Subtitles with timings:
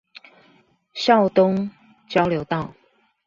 [0.95, 1.69] 孝東
[2.07, 2.73] 交流道